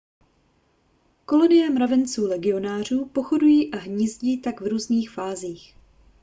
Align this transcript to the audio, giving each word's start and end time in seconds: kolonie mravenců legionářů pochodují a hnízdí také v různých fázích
kolonie 1.25 1.69
mravenců 1.69 2.27
legionářů 2.27 3.05
pochodují 3.05 3.73
a 3.73 3.77
hnízdí 3.77 4.41
také 4.41 4.63
v 4.63 4.67
různých 4.67 5.09
fázích 5.09 5.75